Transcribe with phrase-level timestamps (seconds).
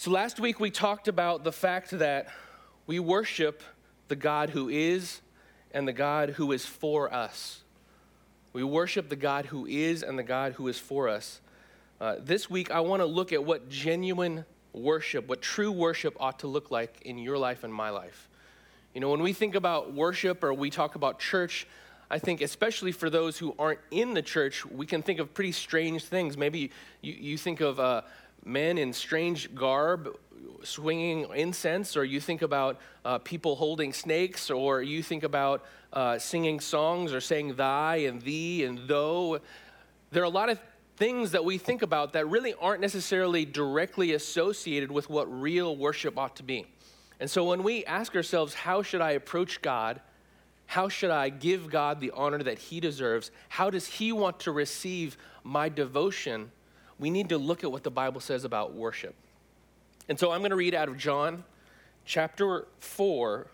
[0.00, 2.28] So last week we talked about the fact that
[2.86, 3.62] we worship
[4.08, 5.20] the God who is
[5.72, 7.60] and the God who is for us.
[8.54, 11.42] We worship the God who is and the God who is for us.
[12.00, 16.38] Uh, this week I want to look at what genuine worship, what true worship ought
[16.38, 18.30] to look like in your life and my life.
[18.94, 21.66] You know, when we think about worship or we talk about church,
[22.10, 25.52] I think, especially for those who aren't in the church, we can think of pretty
[25.52, 26.38] strange things.
[26.38, 26.70] Maybe
[27.02, 28.02] you, you think of uh,
[28.44, 30.16] men in strange garb
[30.62, 36.18] swinging incense, or you think about uh, people holding snakes, or you think about uh,
[36.18, 39.40] singing songs or saying thy and thee and though.
[40.10, 40.58] There are a lot of
[40.96, 46.18] things that we think about that really aren't necessarily directly associated with what real worship
[46.18, 46.66] ought to be.
[47.20, 50.00] And so when we ask ourselves, how should I approach God?
[50.66, 53.30] How should I give God the honor that He deserves?
[53.48, 56.50] How does He want to receive my devotion?
[57.00, 59.14] We need to look at what the Bible says about worship.
[60.08, 61.44] And so I'm going to read out of John
[62.04, 63.46] chapter 4,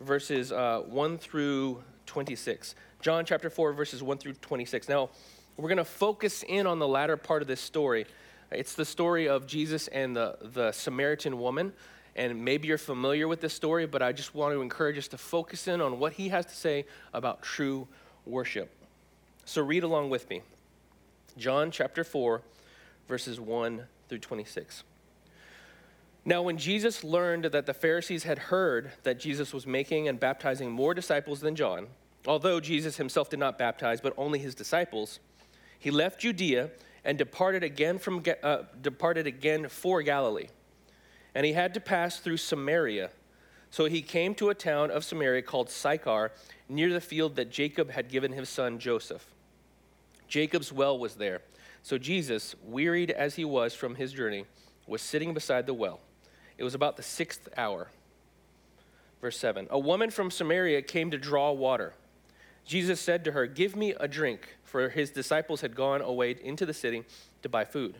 [0.00, 2.74] verses uh, 1 through 26.
[3.00, 4.88] John chapter 4, verses 1 through 26.
[4.88, 5.10] Now,
[5.56, 8.06] we're going to focus in on the latter part of this story.
[8.50, 11.72] It's the story of Jesus and the, the Samaritan woman.
[12.16, 15.18] And maybe you're familiar with this story, but I just want to encourage us to
[15.18, 17.86] focus in on what he has to say about true
[18.26, 18.70] worship.
[19.44, 20.42] So read along with me.
[21.36, 22.42] John chapter 4,
[23.08, 24.84] verses 1 through 26.
[26.24, 30.70] Now, when Jesus learned that the Pharisees had heard that Jesus was making and baptizing
[30.70, 31.88] more disciples than John,
[32.26, 35.18] although Jesus himself did not baptize, but only his disciples,
[35.78, 36.70] he left Judea
[37.04, 40.46] and departed again, from, uh, departed again for Galilee.
[41.34, 43.10] And he had to pass through Samaria.
[43.70, 46.30] So he came to a town of Samaria called Sychar,
[46.68, 49.26] near the field that Jacob had given his son Joseph.
[50.32, 51.42] Jacob's well was there.
[51.82, 54.46] So Jesus, wearied as he was from his journey,
[54.86, 56.00] was sitting beside the well.
[56.56, 57.88] It was about the sixth hour.
[59.20, 61.92] Verse 7 A woman from Samaria came to draw water.
[62.64, 66.64] Jesus said to her, Give me a drink, for his disciples had gone away into
[66.64, 67.04] the city
[67.42, 67.96] to buy food.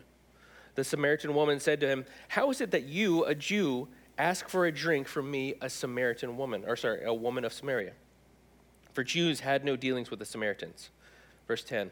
[0.73, 4.65] The Samaritan woman said to him, How is it that you, a Jew, ask for
[4.65, 7.93] a drink from me, a Samaritan woman, or sorry, a woman of Samaria?
[8.91, 10.89] For Jews had no dealings with the Samaritans.
[11.47, 11.91] Verse 10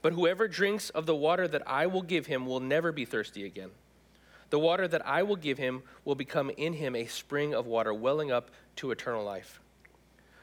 [0.00, 3.44] But whoever drinks of the water that I will give him will never be thirsty
[3.44, 3.70] again.
[4.50, 7.92] The water that I will give him will become in him a spring of water
[7.92, 9.60] welling up to eternal life.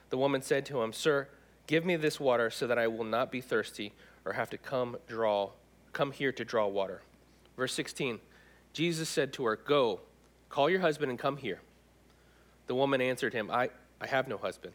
[0.10, 1.28] The woman said to him, Sir,
[1.68, 4.98] give me this water so that I will not be thirsty or have to come
[5.08, 5.52] draw
[5.96, 7.02] come here to draw water.
[7.56, 8.20] Verse 16.
[8.74, 10.02] Jesus said to her, Go,
[10.50, 11.62] call your husband and come here.
[12.68, 13.70] The woman answered him, I,
[14.02, 14.74] I have no husband.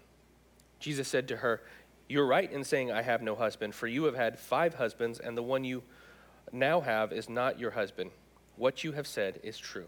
[0.78, 1.60] Jesus said to her,
[2.10, 5.38] you're right in saying, I have no husband, for you have had five husbands, and
[5.38, 5.84] the one you
[6.50, 8.10] now have is not your husband.
[8.56, 9.86] What you have said is true.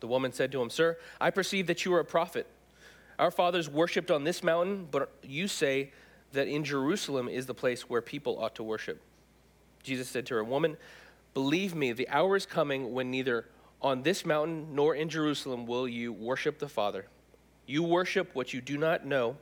[0.00, 2.46] The woman said to him, Sir, I perceive that you are a prophet.
[3.18, 5.92] Our fathers worshipped on this mountain, but you say
[6.32, 8.98] that in Jerusalem is the place where people ought to worship.
[9.82, 10.78] Jesus said to her, Woman,
[11.34, 13.44] believe me, the hour is coming when neither
[13.82, 17.04] on this mountain nor in Jerusalem will you worship the Father.
[17.66, 19.36] You worship what you do not know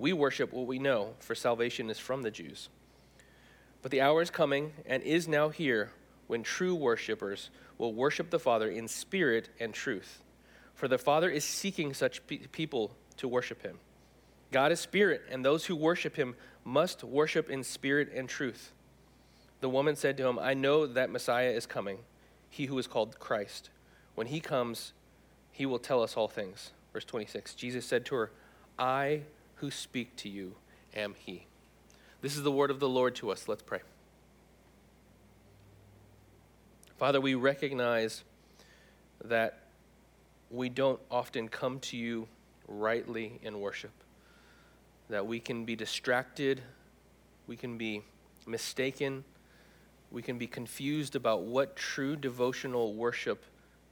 [0.00, 2.70] we worship what we know, for salvation is from the Jews.
[3.82, 5.92] But the hour is coming and is now here
[6.26, 10.22] when true worshippers will worship the Father in spirit and truth.
[10.74, 13.78] For the Father is seeking such pe- people to worship him.
[14.50, 16.34] God is spirit, and those who worship him
[16.64, 18.72] must worship in spirit and truth.
[19.60, 21.98] The woman said to him, I know that Messiah is coming,
[22.48, 23.68] he who is called Christ.
[24.14, 24.92] When he comes,
[25.52, 26.72] he will tell us all things.
[26.92, 28.32] Verse 26 Jesus said to her,
[28.78, 29.22] I
[29.60, 30.54] who speak to you
[30.94, 31.46] am he.
[32.22, 33.46] This is the word of the Lord to us.
[33.46, 33.80] Let's pray.
[36.96, 38.24] Father, we recognize
[39.22, 39.60] that
[40.50, 42.26] we don't often come to you
[42.68, 43.92] rightly in worship,
[45.10, 46.62] that we can be distracted,
[47.46, 48.02] we can be
[48.46, 49.24] mistaken,
[50.10, 53.44] we can be confused about what true devotional worship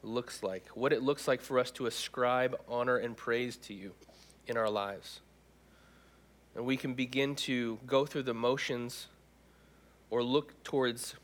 [0.02, 3.92] looks like, what it looks like for us to ascribe honor and praise to you
[4.46, 5.20] in our lives
[6.58, 9.06] and we can begin to go through the motions
[10.10, 11.14] or look towards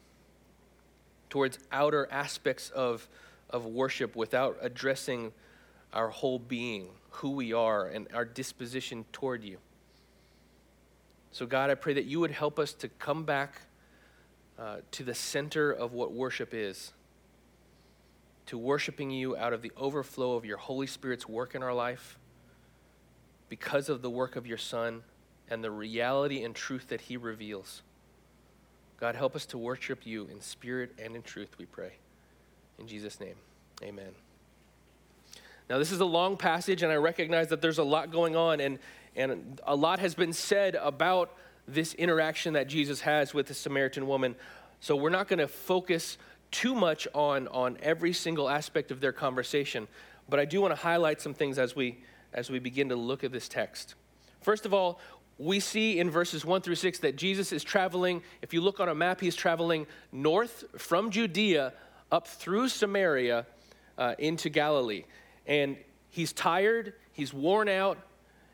[1.29, 3.09] towards outer aspects of
[3.51, 5.33] of worship without addressing
[5.93, 9.59] our whole being, who we are, and our disposition toward you.
[11.33, 13.63] So, God, I pray that you would help us to come back
[14.57, 16.93] uh, to the center of what worship is,
[18.47, 22.21] to worshiping you out of the overflow of your Holy Spirit's work in our life
[23.49, 25.03] because of the work of your Son
[25.51, 27.83] and the reality and truth that he reveals.
[28.99, 31.93] God, help us to worship you in spirit and in truth, we pray.
[32.79, 33.37] In Jesus' name,
[33.83, 34.13] amen.
[35.69, 38.61] Now, this is a long passage, and I recognize that there's a lot going on,
[38.61, 38.79] and,
[39.17, 41.35] and a lot has been said about
[41.67, 44.37] this interaction that Jesus has with the Samaritan woman.
[44.81, 46.19] So, we're not going to focus
[46.51, 49.89] too much on, on every single aspect of their conversation,
[50.29, 51.99] but I do want to highlight some things as we,
[52.33, 53.95] as we begin to look at this text.
[54.43, 55.01] First of all,
[55.39, 58.23] we see in verses 1 through 6 that Jesus is traveling.
[58.43, 61.73] If you look on a map, he's traveling north from Judea
[62.13, 63.47] up through Samaria
[63.99, 65.05] uh, into Galilee.
[65.47, 65.77] And
[66.11, 67.99] he's tired, he's worn out,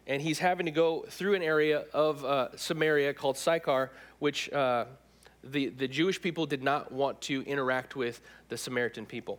[0.06, 4.86] and he's having to go through an area of uh, Samaria called Sychar, which uh,
[5.44, 9.38] the, the Jewish people did not want to interact with the Samaritan people.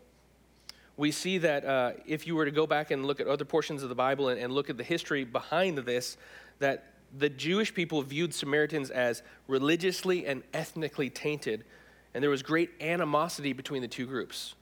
[0.97, 3.81] We see that uh, if you were to go back and look at other portions
[3.81, 6.17] of the Bible and, and look at the history behind this,
[6.59, 11.63] that the Jewish people viewed Samaritans as religiously and ethnically tainted,
[12.13, 14.55] and there was great animosity between the two groups.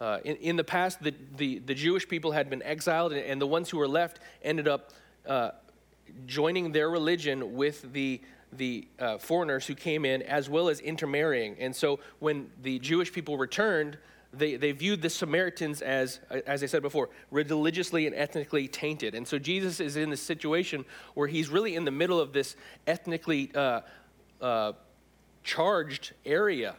[0.00, 3.40] Uh, in, in, the past, the, the, the, Jewish people had been exiled, and, and,
[3.40, 4.90] the ones who were left ended up
[5.26, 5.52] uh,
[6.26, 8.20] joining their religion with the,
[8.52, 11.56] the uh, foreigners who came in, as well as intermarrying.
[11.60, 13.96] And so when the Jewish people returned,
[14.38, 19.14] they, they viewed the Samaritans as, as I said before, religiously and ethnically tainted.
[19.14, 20.84] And so Jesus is in this situation
[21.14, 23.80] where he's really in the middle of this ethnically uh,
[24.40, 24.72] uh,
[25.42, 26.76] charged area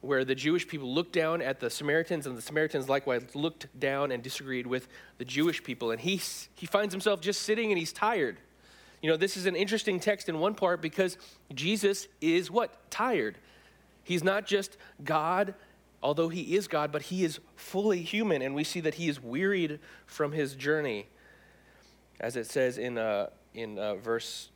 [0.00, 4.12] where the Jewish people looked down at the Samaritans, and the Samaritans likewise looked down
[4.12, 4.88] and disagreed with
[5.18, 5.90] the Jewish people.
[5.90, 6.20] And he,
[6.54, 8.38] he finds himself just sitting and he's tired.
[9.02, 11.18] You know, this is an interesting text in one part because
[11.54, 12.90] Jesus is what?
[12.90, 13.38] Tired.
[14.04, 15.54] He's not just God
[16.06, 19.20] although he is God, but he is fully human, and we see that he is
[19.20, 21.08] wearied from his journey,
[22.20, 24.50] as it says in, uh, in uh, verse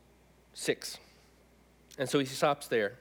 [0.55, 0.99] 6.
[1.99, 2.99] And so he stops there.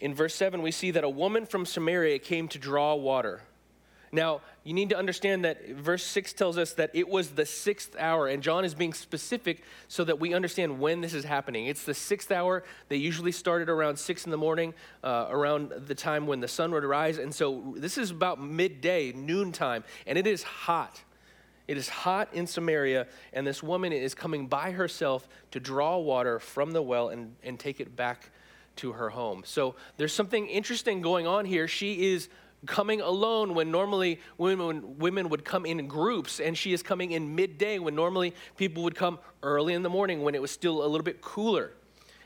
[0.00, 3.42] In verse 7, we see that a woman from Samaria came to draw water.
[4.16, 7.94] Now, you need to understand that verse 6 tells us that it was the sixth
[7.98, 11.66] hour, and John is being specific so that we understand when this is happening.
[11.66, 12.64] It's the sixth hour.
[12.88, 14.72] They usually started around 6 in the morning,
[15.04, 17.18] uh, around the time when the sun would rise.
[17.18, 21.02] And so this is about midday, noontime, and it is hot.
[21.68, 26.38] It is hot in Samaria, and this woman is coming by herself to draw water
[26.38, 28.30] from the well and, and take it back
[28.76, 29.42] to her home.
[29.44, 31.68] So there's something interesting going on here.
[31.68, 32.30] She is
[32.64, 37.34] coming alone when normally women, women would come in groups, and she is coming in
[37.34, 40.88] midday when normally people would come early in the morning when it was still a
[40.88, 41.72] little bit cooler.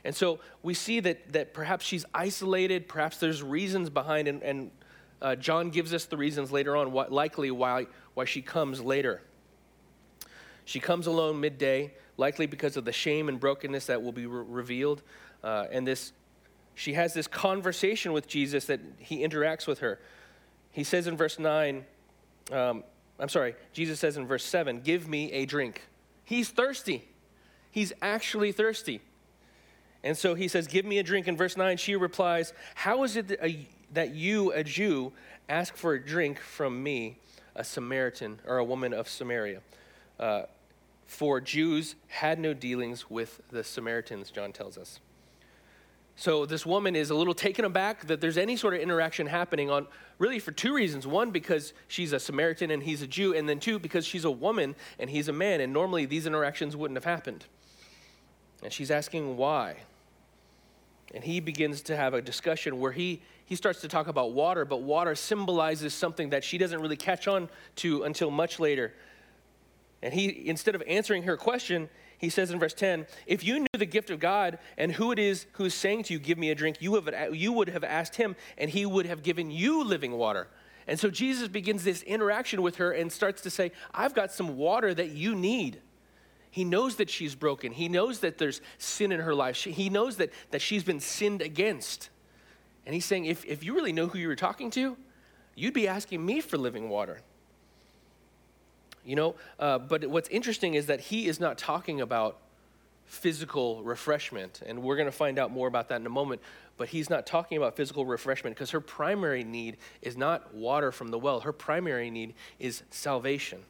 [0.04, 4.70] And so we see that, that perhaps she's isolated, perhaps there's reasons behind, and, and
[5.20, 9.22] uh, John gives us the reasons later on, what, likely why, why she comes later.
[10.64, 14.44] She comes alone midday, likely because of the shame and brokenness that will be re-
[14.46, 15.02] revealed.
[15.42, 16.12] Uh, and this,
[16.74, 20.00] she has this conversation with Jesus that he interacts with her.
[20.72, 21.84] He says in verse 9,
[22.52, 22.84] um,
[23.18, 25.82] I'm sorry, Jesus says in verse 7, Give me a drink.
[26.24, 27.08] He's thirsty.
[27.70, 29.00] He's actually thirsty.
[30.02, 31.28] And so he says, Give me a drink.
[31.28, 33.40] In verse 9, she replies, How is it
[33.92, 35.12] that, you, a Jew,
[35.48, 37.18] ask for a drink from me,
[37.54, 39.60] a Samaritan or a woman of Samaria?
[40.18, 40.42] Uh,
[41.06, 45.00] for Jews had no dealings with the Samaritans, John tells us.
[46.16, 49.70] So this woman is a little taken aback that there's any sort of interaction happening
[49.70, 49.86] on
[50.18, 51.06] really for two reasons.
[51.06, 54.30] One, because she's a Samaritan and he's a Jew, and then two, because she's a
[54.30, 57.46] woman and he's a man, and normally these interactions wouldn't have happened.
[58.62, 59.76] And she's asking why.
[61.14, 64.64] And he begins to have a discussion where he, he starts to talk about water,
[64.64, 68.92] but water symbolizes something that she doesn't really catch on to until much later.
[70.02, 71.88] And he, instead of answering her question,
[72.20, 75.18] he says in verse 10 If you knew the gift of God and who it
[75.18, 78.16] is who's saying to you, Give me a drink, you, have, you would have asked
[78.16, 80.46] him, and he would have given you living water.
[80.86, 84.58] And so Jesus begins this interaction with her and starts to say, I've got some
[84.58, 85.80] water that you need.
[86.50, 87.72] He knows that she's broken.
[87.72, 89.56] He knows that there's sin in her life.
[89.56, 92.10] he knows that, that she's been sinned against.
[92.84, 94.96] And he's saying, if, if you really know who you were talking to,
[95.54, 97.20] you'd be asking me for living water.
[99.04, 102.36] You know, uh, but what's interesting is that he is not talking about
[103.06, 106.40] physical refreshment, and we're going to find out more about that in a moment.
[106.76, 111.08] But he's not talking about physical refreshment because her primary need is not water from
[111.08, 111.40] the well.
[111.40, 113.60] Her primary need is salvation.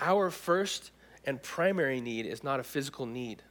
[0.00, 0.90] our first
[1.24, 3.42] and primary need is not a physical need.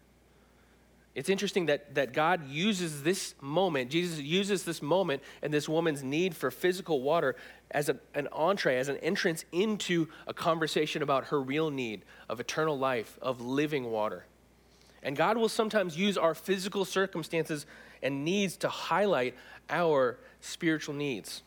[1.13, 6.03] It's interesting that, that God uses this moment, Jesus uses this moment and this woman's
[6.03, 7.35] need for physical water
[7.69, 12.39] as a, an entree, as an entrance into a conversation about her real need of
[12.39, 14.25] eternal life, of living water.
[15.03, 17.65] And God will sometimes use our physical circumstances
[18.01, 19.35] and needs to highlight
[19.69, 21.43] our spiritual needs.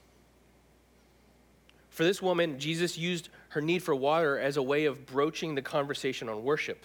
[1.88, 5.62] For this woman, Jesus used her need for water as a way of broaching the
[5.62, 6.84] conversation on worship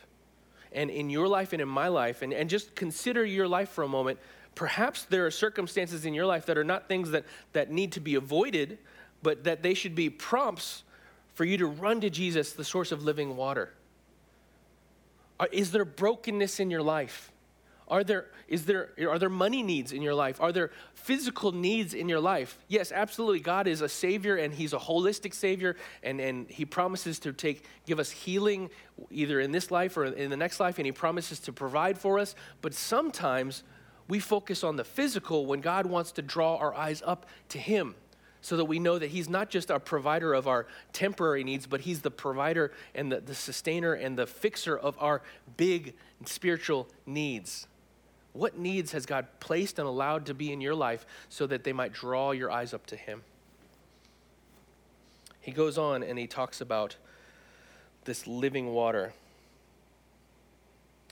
[0.72, 3.84] and in your life and in my life, and, and just consider your life for
[3.84, 4.20] a moment.
[4.56, 8.00] Perhaps there are circumstances in your life that are not things that, that need to
[8.00, 8.78] be avoided,
[9.24, 10.84] but that they should be prompts
[11.34, 13.74] for you to run to Jesus, the source of living water.
[15.40, 17.32] Uh, is there brokenness in your life?
[17.89, 20.39] Are there, is there, are there money needs in your life?
[20.39, 22.60] Are there physical needs in your life?
[22.67, 23.39] Yes, absolutely.
[23.39, 27.65] God is a Savior and He's a holistic Savior, and, and He promises to take,
[27.88, 28.69] give us healing
[29.10, 32.19] either in this life or in the next life, and He promises to provide for
[32.19, 32.36] us.
[32.62, 33.63] But sometimes
[34.08, 37.96] we focus on the physical when God wants to draw our eyes up to Him
[38.41, 41.81] so that we know that He's not just our provider of our temporary needs, but
[41.81, 45.24] He's the provider and the, the sustainer and the fixer of our
[45.58, 47.67] big spiritual needs.
[48.34, 51.74] What needs has God placed and allowed to be in your life so that they
[51.74, 53.24] might draw your eyes up to Him?
[55.42, 56.96] He goes on and he talks about
[58.06, 59.14] this living water.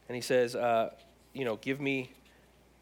[0.08, 0.92] And he says, uh,
[1.34, 2.12] you know, give me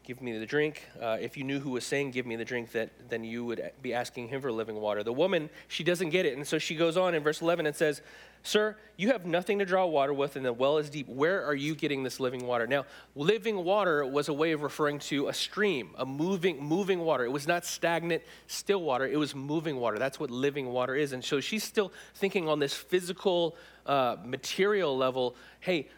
[0.06, 0.84] give me the drink.
[1.02, 3.72] Uh, if you knew who was saying, give me the drink, that, then you would
[3.82, 5.02] be asking him for living water.
[5.02, 6.36] The woman, she doesn't get it.
[6.36, 8.02] And so she goes on in verse 11 and says,
[8.44, 11.08] Sir, you have nothing to draw water with, and the well is deep.
[11.08, 12.68] Where are you getting this living water?
[12.68, 12.86] Now,
[13.16, 17.24] living water was a way of referring to a stream, a moving, moving water.
[17.24, 19.04] It was not stagnant, still water.
[19.08, 19.98] It was moving water.
[19.98, 21.12] That's what living water is.
[21.12, 25.34] And so she's still thinking on this physical, uh, material level.
[25.58, 25.88] Hey,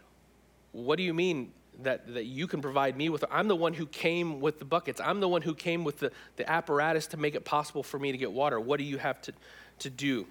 [0.72, 3.25] what do you mean that, that you can provide me with.
[3.30, 5.00] I'm the one who came with the buckets.
[5.00, 8.12] I'm the one who came with the, the apparatus to make it possible for me
[8.12, 8.58] to get water.
[8.58, 9.32] What do you have to,
[9.80, 10.26] to do?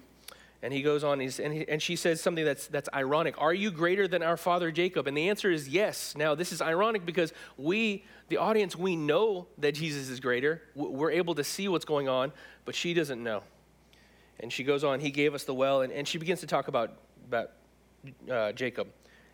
[0.60, 3.40] And he goes on, he's, and, he, and she says something that's, that's ironic.
[3.40, 5.06] Are you greater than our father Jacob?
[5.06, 6.14] And the answer is yes.
[6.16, 10.62] Now, this is ironic because we, the audience, we know that Jesus is greater.
[10.74, 12.32] We're able to see what's going on,
[12.64, 13.42] but she doesn't know.
[14.40, 16.66] And she goes on, he gave us the well, and, and she begins to talk
[16.66, 16.92] about,
[17.26, 17.50] about
[18.30, 18.88] uh, Jacob.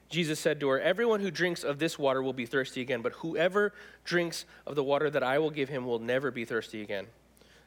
[0.09, 3.13] Jesus said to her, Everyone who drinks of this water will be thirsty again, but
[3.15, 3.73] whoever
[4.05, 7.07] drinks of the water that I will give him will never be thirsty again.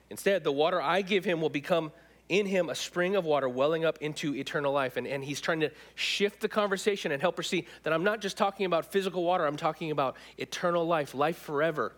[0.09, 1.91] Instead, the water I give him will become
[2.29, 4.97] in him a spring of water welling up into eternal life.
[4.97, 8.21] And, and he's trying to shift the conversation and help her see that I'm not
[8.21, 11.93] just talking about physical water, I'm talking about eternal life, life forever,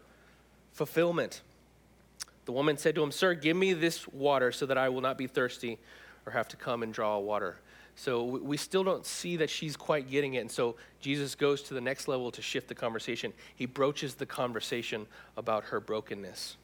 [0.71, 1.41] fulfillment.
[2.45, 5.17] The woman said to him, Sir, give me this water so that I will not
[5.17, 5.77] be thirsty
[6.25, 7.57] or have to come and draw water.
[7.99, 10.39] So we still don't see that she's quite getting it.
[10.39, 13.33] And so Jesus goes to the next level to shift the conversation.
[13.53, 16.55] He broaches the conversation about her brokenness.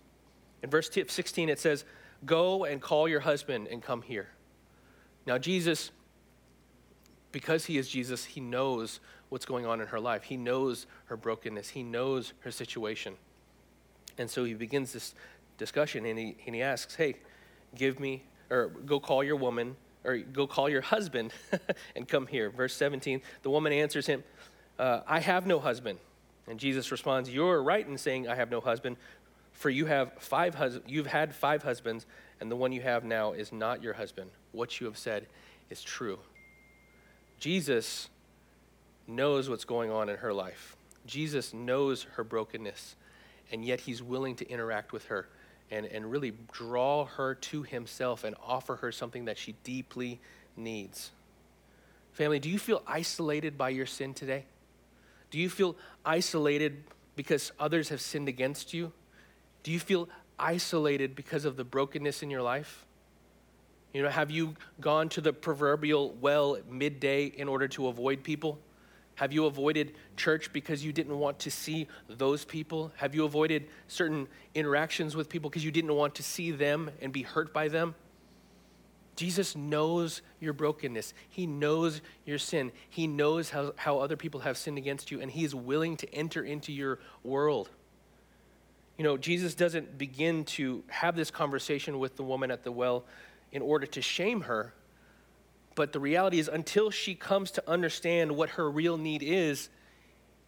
[0.63, 1.83] In verse 16, it says,
[2.25, 4.29] Go and call your husband and come here.
[5.25, 5.91] Now, Jesus,
[7.33, 10.23] because he is Jesus, he knows what's going on in her life.
[10.23, 13.15] He knows her brokenness, he knows her situation.
[14.17, 15.13] And so he begins this
[15.57, 17.17] discussion and he, and he asks, Hey,
[17.75, 21.33] give me, or go call your woman or go call your husband
[21.95, 22.49] and come here.
[22.49, 24.23] Verse 17, the woman answers him,
[24.77, 25.99] uh, I have no husband.
[26.47, 28.97] And Jesus responds, You're right in saying, I have no husband,
[29.53, 32.05] for you have five hus- you've had five husbands,
[32.39, 34.29] and the one you have now is not your husband.
[34.51, 35.27] What you have said
[35.69, 36.19] is true.
[37.39, 38.09] Jesus
[39.07, 40.75] knows what's going on in her life.
[41.05, 42.95] Jesus knows her brokenness,
[43.51, 45.27] and yet he's willing to interact with her
[45.71, 50.19] and, and really draw her to himself and offer her something that she deeply
[50.55, 51.11] needs.
[52.13, 54.45] Family, do you feel isolated by your sin today?
[55.31, 56.83] Do you feel isolated
[57.15, 58.91] because others have sinned against you?
[59.63, 60.07] Do you feel
[60.39, 62.85] isolated because of the brokenness in your life?
[63.93, 68.59] You know, have you gone to the proverbial well midday in order to avoid people?
[69.15, 72.91] Have you avoided church because you didn't want to see those people?
[72.97, 77.11] Have you avoided certain interactions with people because you didn't want to see them and
[77.13, 77.95] be hurt by them?
[79.15, 81.13] Jesus knows your brokenness.
[81.29, 82.71] He knows your sin.
[82.89, 86.13] He knows how, how other people have sinned against you, and He is willing to
[86.13, 87.69] enter into your world.
[88.97, 93.05] You know, Jesus doesn't begin to have this conversation with the woman at the well
[93.51, 94.73] in order to shame her,
[95.75, 99.69] but the reality is, until she comes to understand what her real need is,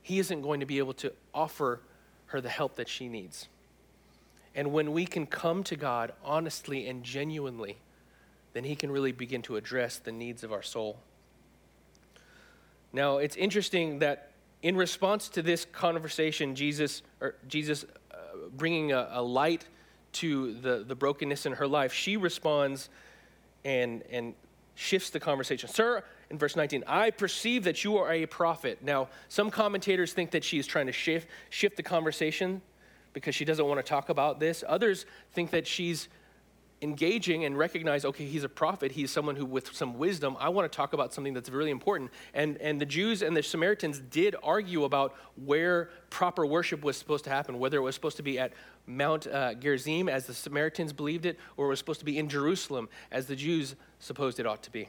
[0.01, 1.81] he isn't going to be able to offer
[2.27, 3.49] her the help that she needs.
[4.55, 7.77] And when we can come to God honestly and genuinely,
[8.53, 10.97] then he can really begin to address the needs of our soul.
[12.93, 14.31] Now, it's interesting that
[14.63, 18.15] in response to this conversation, Jesus, or Jesus uh,
[18.55, 19.65] bringing a, a light
[20.13, 22.89] to the, the brokenness in her life, she responds
[23.63, 24.33] and, and
[24.77, 25.67] shifts the conversation.
[25.67, 28.83] Sir, in verse 19, I perceive that you are a prophet.
[28.83, 32.61] Now, some commentators think that she is trying to shift, shift the conversation
[33.13, 34.63] because she doesn't want to talk about this.
[34.67, 36.07] Others think that she's
[36.81, 40.71] engaging and recognize okay he's a prophet he's someone who with some wisdom i want
[40.71, 44.35] to talk about something that's really important and and the jews and the samaritans did
[44.43, 48.37] argue about where proper worship was supposed to happen whether it was supposed to be
[48.37, 48.53] at
[48.85, 52.29] mount uh, gerizim as the samaritans believed it or it was supposed to be in
[52.29, 54.87] jerusalem as the jews supposed it ought to be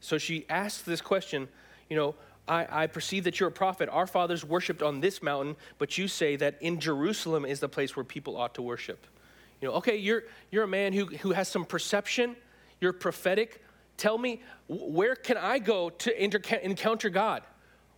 [0.00, 1.48] so she asks this question
[1.90, 2.14] you know
[2.46, 3.88] I, I perceive that you're a prophet.
[3.90, 7.96] Our fathers worshiped on this mountain, but you say that in Jerusalem is the place
[7.96, 9.06] where people ought to worship.
[9.64, 12.36] You know, okay, you're, you're a man who, who has some perception,
[12.82, 13.64] you're prophetic.
[13.96, 17.44] Tell me, where can I go to inter- encounter God?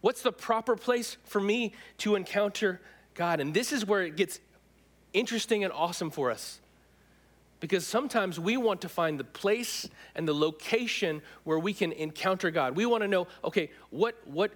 [0.01, 2.81] What's the proper place for me to encounter
[3.15, 3.41] God?
[3.41, 4.39] And this is where it gets
[5.13, 6.61] interesting and awesome for us.
[7.59, 12.53] Because sometimes we want to find the place and the location where we can encounter
[12.53, 12.77] God.
[12.77, 14.53] We want to know, okay, what, what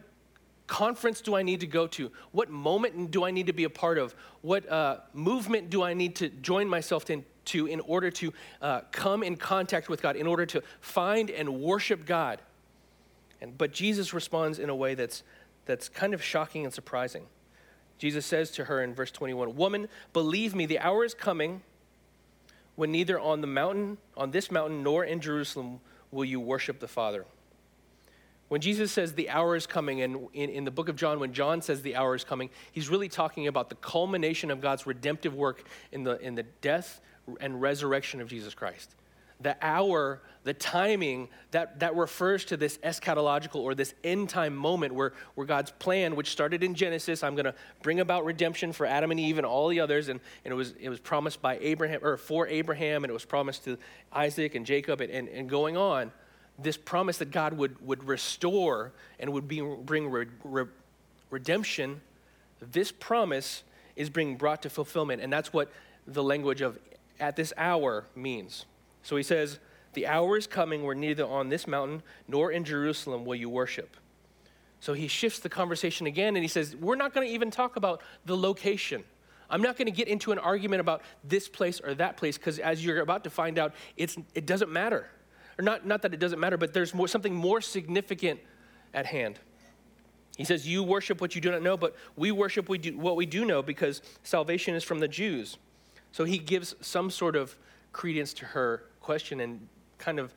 [0.71, 2.13] conference do I need to go to?
[2.31, 4.15] What moment do I need to be a part of?
[4.41, 9.25] What uh, movement do I need to join myself into in order to uh, come
[9.25, 12.41] in contact with God, in order to find and worship God?
[13.41, 15.25] And, but Jesus responds in a way that's,
[15.67, 17.27] that's kind of shocking and surprising.
[17.99, 21.63] Jesus says to her in verse 21 Woman, believe me, the hour is coming
[22.77, 25.81] when neither on the mountain, on this mountain, nor in Jerusalem
[26.13, 27.27] will you worship the Father.
[28.51, 31.33] When Jesus says the hour is coming, and in, in, the book of John, when
[31.33, 35.37] John says the hour is coming, he's really talking about the culmination of God's redemptive
[35.37, 37.01] work in the, in the death
[37.41, 38.97] and resurrection of Jesus Christ.
[39.41, 44.95] The hour, the timing, that, that refers to this eschatological or this end time moment
[44.97, 48.85] where, where God's plan, which started in Genesis, I'm going to bring about redemption for
[48.85, 50.09] Adam and Eve and all the others.
[50.09, 53.25] And, and it, was, it was promised by Abraham, or for Abraham, and it was
[53.25, 53.79] promised to
[54.13, 56.11] Isaac and Jacob and, and, and going on
[56.63, 60.65] this promise that God would, would restore and would be, bring re, re,
[61.31, 62.01] redemption,
[62.61, 63.63] this promise
[63.97, 65.23] is being brought to fulfillment.
[65.23, 65.71] And that's what
[66.07, 66.79] the language of
[67.19, 68.65] at this hour means.
[69.03, 69.59] So he says,
[69.95, 73.97] The hour is coming where neither on this mountain nor in Jerusalem will you worship.
[74.81, 77.77] So he shifts the conversation again and he says, We're not going to even talk
[77.77, 79.05] about the location.
[79.51, 82.59] I'm not going to get into an argument about this place or that place because
[82.59, 85.11] as you're about to find out, it's, it doesn't matter
[85.61, 88.41] or not, not that it doesn't matter, but there's more, something more significant
[88.95, 89.39] at hand.
[90.39, 93.15] He says, You worship what you do not know, but we worship we do, what
[93.15, 95.59] we do know because salvation is from the Jews.
[96.13, 97.57] So he gives some sort of
[97.93, 99.69] credence to her question and
[99.99, 100.33] kind of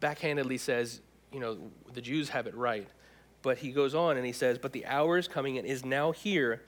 [0.00, 1.00] backhandedly says,
[1.32, 1.56] You know,
[1.92, 2.88] the Jews have it right.
[3.42, 6.10] But he goes on and he says, But the hour is coming and is now
[6.10, 6.62] here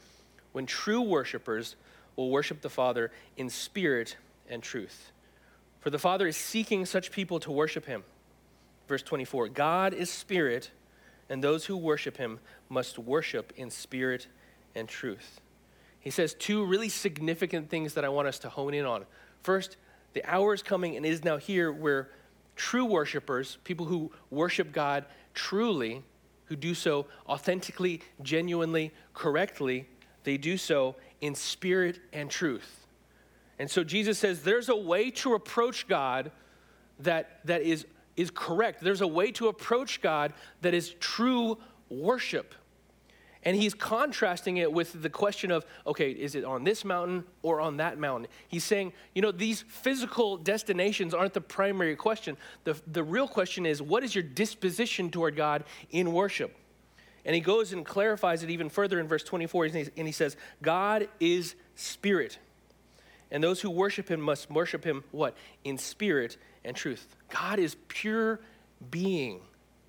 [0.53, 1.75] when true worshipers
[2.15, 4.17] will worship the Father in spirit
[4.49, 5.11] and truth.
[5.81, 8.05] For the Father is seeking such people to worship him.
[8.89, 10.71] Verse 24 God is spirit,
[11.29, 14.27] and those who worship him must worship in spirit
[14.75, 15.41] and truth.
[16.01, 19.07] He says two really significant things that I want us to hone in on.
[19.43, 19.77] First,
[20.13, 22.11] the hour is coming and is now here where
[22.55, 26.03] true worshipers, people who worship God truly,
[26.47, 29.89] who do so authentically, genuinely, correctly,
[30.25, 32.86] they do so in spirit and truth.
[33.59, 36.31] And so Jesus says there's a way to approach God
[37.01, 38.83] that, that is, is correct.
[38.83, 42.55] There's a way to approach God that is true worship.
[43.43, 47.61] And he's contrasting it with the question of, okay, is it on this mountain or
[47.61, 48.29] on that mountain?
[48.49, 52.37] He's saying, you know, these physical destinations aren't the primary question.
[52.65, 56.57] The, the real question is, what is your disposition toward God in worship?
[57.25, 61.09] And he goes and clarifies it even further in verse 24, and he says, God
[61.21, 62.39] is spirit.
[63.31, 65.37] And those who worship him must worship him what?
[65.65, 67.17] In spirit and truth.
[67.29, 68.41] God is pure
[68.91, 69.41] being.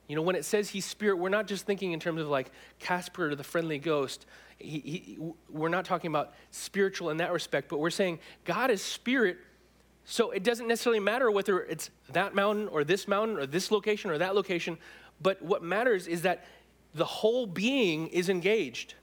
[0.07, 2.51] You know, when it says he's spirit, we're not just thinking in terms of like
[2.79, 4.25] Casper the friendly ghost.
[4.57, 5.19] He, he,
[5.49, 9.37] we're not talking about spiritual in that respect, but we're saying God is spirit.
[10.05, 14.09] So it doesn't necessarily matter whether it's that mountain or this mountain or this location
[14.09, 14.77] or that location.
[15.21, 16.45] But what matters is that
[16.95, 18.95] the whole being is engaged.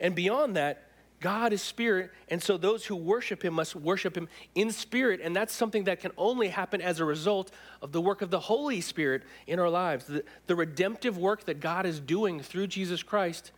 [0.00, 0.87] And beyond that,
[1.20, 5.34] God is spirit, and so those who worship him must worship him in spirit, and
[5.34, 7.50] that's something that can only happen as a result
[7.82, 10.04] of the work of the Holy Spirit in our lives.
[10.04, 13.50] The, the redemptive work that God is doing through Jesus Christ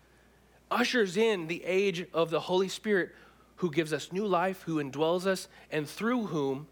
[0.70, 3.10] ushers in the age of the Holy Spirit
[3.56, 6.66] who gives us new life, who indwells us, and through whom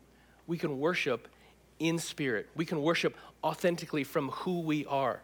[0.46, 1.28] we can worship
[1.78, 2.48] in spirit.
[2.56, 5.20] We can worship authentically from who we are.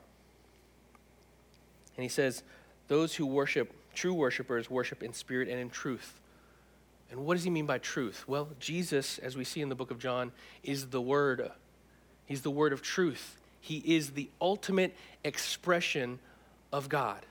[1.97, 2.43] And he says,
[2.89, 6.21] Those who worship, true worshipers, worship in spirit and in truth.
[7.11, 8.25] And what does he mean by truth?
[8.27, 11.51] Well, Jesus, as we see in the book of John, is the Word.
[12.27, 13.37] He's the Word of truth.
[13.61, 16.19] He is the ultimate expression
[16.73, 17.25] of God.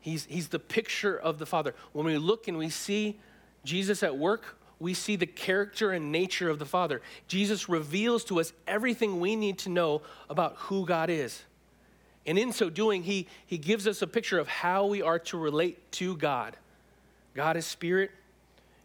[0.00, 1.74] He's, he's the picture of the Father.
[1.92, 3.18] When we look and we see
[3.64, 7.00] Jesus at work, we see the character and nature of the Father.
[7.28, 11.44] Jesus reveals to us everything we need to know about who God is.
[12.26, 15.36] And in so doing, he, he gives us a picture of how we are to
[15.36, 16.56] relate to God.
[17.34, 18.10] God is spirit,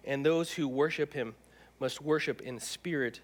[0.06, 1.36] and those who worship him
[1.80, 3.20] must worship in spirit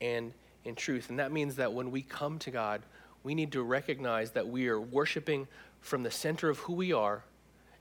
[0.00, 0.32] and
[0.64, 1.10] in truth.
[1.10, 2.82] And that means that when we come to God,
[3.22, 5.46] we need to recognize that we are worshiping
[5.80, 7.24] from the center of who we are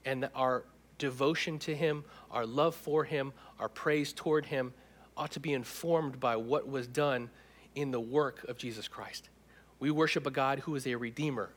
[0.05, 0.63] and that our
[0.97, 4.73] devotion to him, our love for him, our praise toward him
[5.15, 7.29] ought to be informed by what was done
[7.75, 9.29] in the work of Jesus Christ.
[9.79, 11.49] We worship a God who is a redeemer.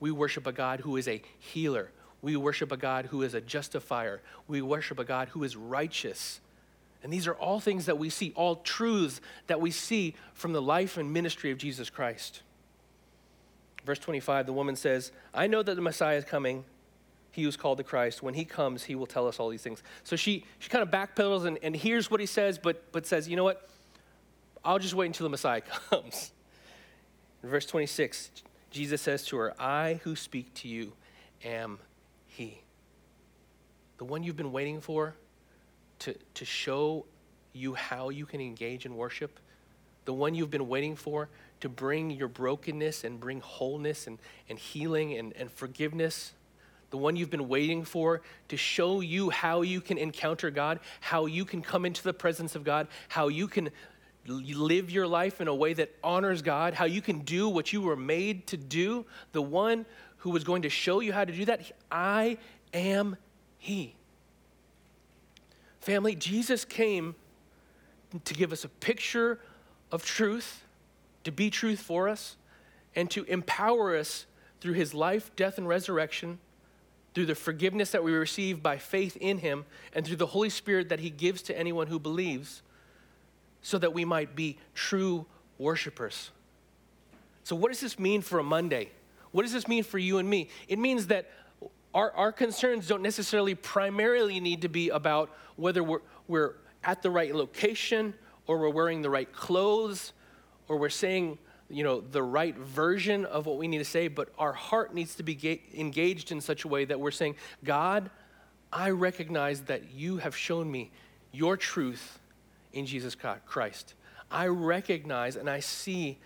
[0.00, 1.90] We worship a God who is a healer.
[2.22, 4.20] We worship a God who is a justifier.
[4.48, 6.40] We worship a God who is righteous.
[7.02, 10.62] And these are all things that we see, all truths that we see from the
[10.62, 12.42] life and ministry of Jesus Christ.
[13.84, 16.64] Verse 25, the woman says, I know that the Messiah is coming,
[17.30, 18.22] he who's called the Christ.
[18.22, 19.82] When he comes, he will tell us all these things.
[20.02, 23.28] So she, she kind of backpedals and, and hears what he says, but, but says,
[23.28, 23.68] you know what?
[24.64, 26.32] I'll just wait until the Messiah comes.
[27.42, 28.30] In verse 26,
[28.74, 30.94] Jesus says to her, I who speak to you
[31.44, 31.78] am
[32.26, 32.60] he.
[33.98, 35.14] The one you've been waiting for
[36.00, 37.06] to, to show
[37.52, 39.38] you how you can engage in worship,
[40.06, 41.28] the one you've been waiting for
[41.60, 46.32] to bring your brokenness and bring wholeness and, and healing and, and forgiveness,
[46.90, 51.26] the one you've been waiting for to show you how you can encounter God, how
[51.26, 53.70] you can come into the presence of God, how you can
[54.26, 57.82] live your life in a way that honors God, how you can do what you
[57.82, 59.86] were made to do, the one
[60.18, 62.38] who was going to show you how to do that, I
[62.72, 63.16] am
[63.58, 63.94] He.
[65.80, 67.14] Family, Jesus came
[68.24, 69.38] to give us a picture
[69.92, 70.64] of truth,
[71.24, 72.36] to be truth for us,
[72.96, 74.26] and to empower us
[74.60, 76.38] through his life, death, and resurrection,
[77.14, 80.88] through the forgiveness that we receive by faith in him, and through the Holy Spirit
[80.88, 82.62] that he gives to anyone who believes,
[83.64, 85.24] so that we might be true
[85.58, 86.30] worshipers.
[87.44, 88.90] So, what does this mean for a Monday?
[89.32, 90.48] What does this mean for you and me?
[90.68, 91.30] It means that
[91.94, 97.10] our, our concerns don't necessarily primarily need to be about whether we're, we're at the
[97.10, 98.12] right location
[98.46, 100.12] or we're wearing the right clothes
[100.68, 101.38] or we're saying
[101.70, 105.14] you know the right version of what we need to say but our heart needs
[105.14, 108.10] to be ga- engaged in such a way that we're saying god
[108.70, 110.90] i recognize that you have shown me
[111.32, 112.18] your truth
[112.74, 113.94] in jesus christ
[114.30, 116.18] i recognize and i see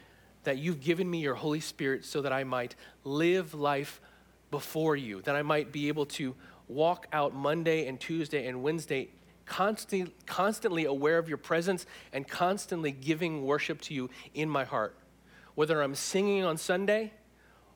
[0.44, 4.00] that you've given me your holy spirit so that i might live life
[4.50, 6.34] before you, that I might be able to
[6.68, 9.08] walk out Monday and Tuesday and Wednesday
[9.46, 14.94] constantly, constantly aware of your presence and constantly giving worship to you in my heart.
[15.54, 17.12] Whether I'm singing on Sunday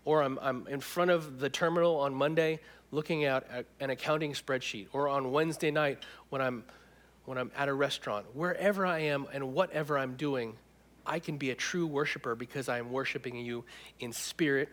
[0.05, 4.87] or I'm, I'm in front of the terminal on Monday looking at an accounting spreadsheet,
[4.93, 6.63] or on Wednesday night when I'm,
[7.25, 10.55] when I'm at a restaurant, wherever I am and whatever I'm doing,
[11.07, 13.65] I can be a true worshiper because I am worshiping you
[14.01, 14.69] in spirit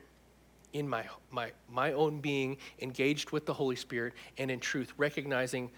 [0.74, 5.70] in my, my, my own being, engaged with the Holy Spirit, and in truth, recognizing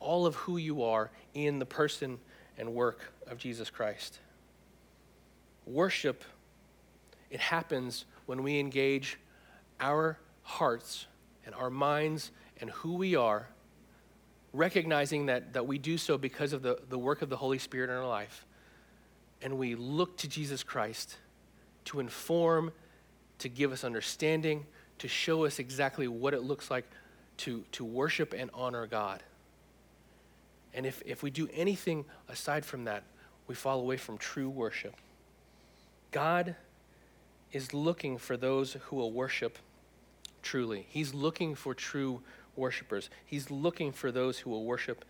[0.00, 2.18] all of who you are in the person
[2.58, 4.18] and work of Jesus Christ.
[5.64, 6.24] Worship,
[7.30, 9.18] it happens when we engage
[9.80, 11.06] our hearts
[11.46, 13.48] and our minds and who we are,
[14.52, 17.90] recognizing that, that we do so because of the, the work of the Holy Spirit
[17.90, 18.44] in our life.
[19.40, 21.16] And we look to Jesus Christ
[21.86, 22.72] to inform
[23.38, 24.64] to give us understanding,
[24.98, 26.88] to show us exactly what it looks like
[27.38, 29.22] to, to worship and honor God.
[30.74, 33.02] And if, if we do anything aside from that,
[33.48, 34.94] we fall away from true worship.
[36.12, 36.54] God
[37.52, 39.58] is looking for those who will worship
[40.42, 40.86] truly.
[40.88, 42.22] He's looking for true
[42.56, 43.10] worshipers.
[43.24, 45.04] He's looking for those who will worship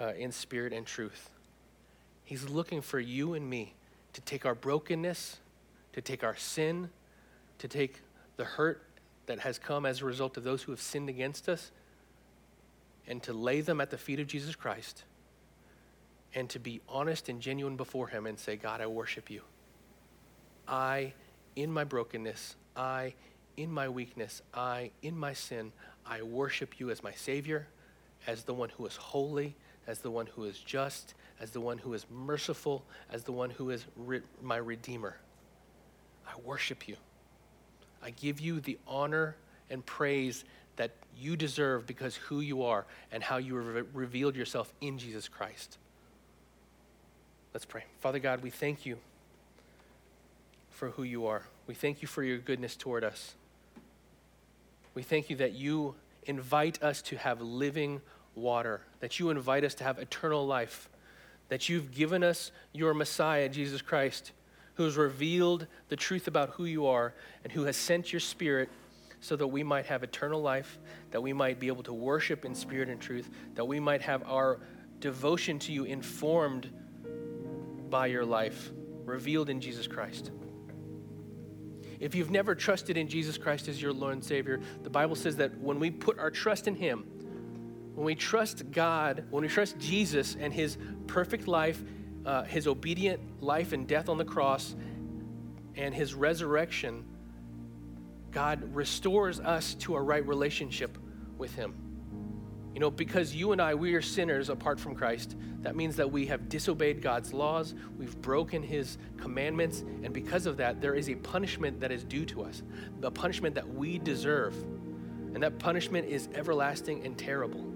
[0.00, 1.30] uh, in spirit and truth.
[2.24, 3.74] He's looking for you and me
[4.12, 5.38] to take our brokenness,
[5.92, 6.90] to take our sin,
[7.58, 8.02] to take
[8.36, 8.82] the hurt
[9.26, 11.70] that has come as a result of those who have sinned against us
[13.06, 15.04] and to lay them at the feet of Jesus Christ
[16.34, 19.42] and to be honest and genuine before Him and say, God, I worship you.
[20.66, 21.14] I,
[21.56, 23.14] in my brokenness, I,
[23.56, 25.72] in my weakness, I, in my sin,
[26.08, 27.66] I worship you as my Savior,
[28.26, 29.54] as the one who is holy,
[29.86, 33.50] as the one who is just, as the one who is merciful, as the one
[33.50, 35.16] who is re- my Redeemer.
[36.26, 36.96] I worship you.
[38.02, 39.36] I give you the honor
[39.70, 40.44] and praise
[40.76, 45.28] that you deserve because who you are and how you re- revealed yourself in Jesus
[45.28, 45.78] Christ.
[47.52, 47.84] Let's pray.
[48.00, 48.98] Father God, we thank you
[50.70, 51.42] for who you are.
[51.66, 53.34] We thank you for your goodness toward us.
[54.98, 58.00] We thank you that you invite us to have living
[58.34, 60.88] water, that you invite us to have eternal life,
[61.50, 64.32] that you've given us your Messiah, Jesus Christ,
[64.74, 68.70] who has revealed the truth about who you are and who has sent your Spirit
[69.20, 70.80] so that we might have eternal life,
[71.12, 74.24] that we might be able to worship in spirit and truth, that we might have
[74.28, 74.58] our
[74.98, 76.72] devotion to you informed
[77.88, 78.72] by your life,
[79.04, 80.32] revealed in Jesus Christ.
[82.00, 85.36] If you've never trusted in Jesus Christ as your Lord and Savior, the Bible says
[85.36, 87.04] that when we put our trust in Him,
[87.94, 91.82] when we trust God, when we trust Jesus and His perfect life,
[92.24, 94.76] uh, His obedient life and death on the cross,
[95.74, 97.04] and His resurrection,
[98.30, 100.96] God restores us to a right relationship
[101.36, 101.87] with Him.
[102.78, 106.12] You know, because you and I, we are sinners apart from Christ, that means that
[106.12, 111.10] we have disobeyed God's laws, we've broken His commandments, and because of that, there is
[111.10, 112.62] a punishment that is due to us,
[113.00, 114.54] the punishment that we deserve.
[115.34, 117.66] And that punishment is everlasting and terrible.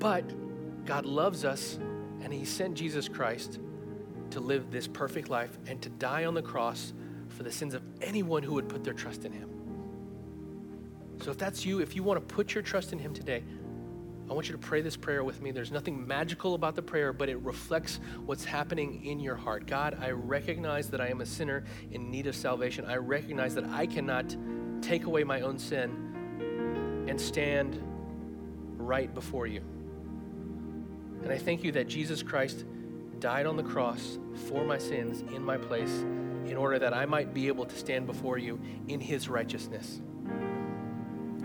[0.00, 0.30] But
[0.84, 1.78] God loves us,
[2.20, 3.58] and He sent Jesus Christ
[4.32, 6.92] to live this perfect life and to die on the cross
[7.30, 9.55] for the sins of anyone who would put their trust in Him.
[11.22, 13.42] So if that's you, if you want to put your trust in Him today,
[14.28, 15.52] I want you to pray this prayer with me.
[15.52, 19.66] There's nothing magical about the prayer, but it reflects what's happening in your heart.
[19.66, 22.84] God, I recognize that I am a sinner in need of salvation.
[22.86, 24.36] I recognize that I cannot
[24.82, 27.80] take away my own sin and stand
[28.76, 29.60] right before you.
[31.22, 32.64] And I thank you that Jesus Christ
[33.20, 35.90] died on the cross for my sins in my place
[36.46, 40.00] in order that I might be able to stand before you in his righteousness.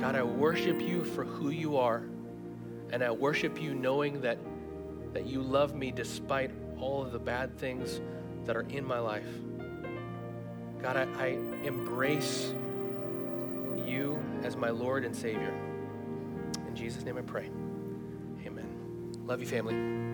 [0.02, 2.02] God, I worship you for who you are,
[2.90, 4.40] and I worship you knowing that,
[5.14, 8.02] that you love me despite all of the bad things
[8.46, 9.28] that are in my life.
[10.82, 11.28] God, I, I
[11.64, 12.56] embrace
[13.86, 15.54] you as my Lord and Savior.
[16.68, 17.52] In Jesus' name I pray.
[18.44, 19.14] Amen.
[19.28, 20.11] Love you, family.